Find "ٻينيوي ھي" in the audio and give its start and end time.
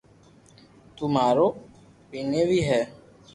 2.09-2.81